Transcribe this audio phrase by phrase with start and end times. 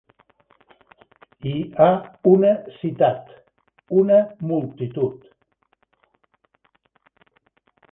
[1.49, 1.89] Hi ha
[2.31, 3.29] una citat,
[3.99, 4.17] una
[4.53, 5.29] multitud.